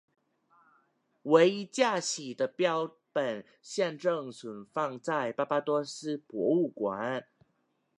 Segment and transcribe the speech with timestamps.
[1.25, 7.27] 唯一架起的标本现正存放在巴巴多斯博物馆。